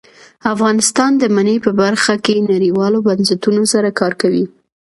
[0.53, 4.45] افغانستان د منی په برخه کې نړیوالو بنسټونو سره کار کوي.